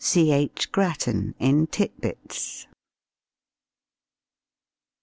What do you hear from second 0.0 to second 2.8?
C. H. GRATTAN, in Tit Bits.